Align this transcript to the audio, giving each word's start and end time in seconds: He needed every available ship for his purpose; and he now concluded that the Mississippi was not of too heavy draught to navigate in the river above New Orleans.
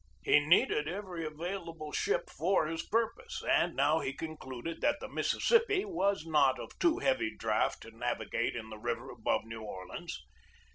He 0.23 0.39
needed 0.39 0.87
every 0.87 1.23
available 1.27 1.91
ship 1.91 2.27
for 2.31 2.65
his 2.65 2.81
purpose; 2.81 3.43
and 3.47 3.73
he 3.73 3.75
now 3.75 4.01
concluded 4.17 4.81
that 4.81 4.99
the 4.99 5.07
Mississippi 5.07 5.85
was 5.85 6.25
not 6.25 6.57
of 6.59 6.71
too 6.79 6.97
heavy 6.97 7.35
draught 7.37 7.81
to 7.83 7.95
navigate 7.95 8.55
in 8.55 8.71
the 8.71 8.79
river 8.79 9.11
above 9.11 9.43
New 9.45 9.61
Orleans. 9.61 10.25